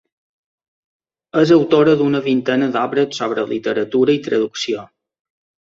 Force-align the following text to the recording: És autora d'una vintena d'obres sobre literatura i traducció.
És 1.41 1.53
autora 1.57 1.93
d'una 1.99 2.23
vintena 2.29 2.71
d'obres 2.77 3.21
sobre 3.21 3.47
literatura 3.55 4.19
i 4.19 4.25
traducció. 4.33 4.91